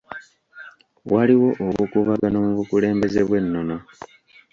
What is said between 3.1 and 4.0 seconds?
bw'ennono.